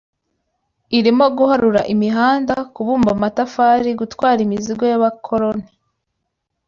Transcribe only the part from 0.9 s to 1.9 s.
irimo guharura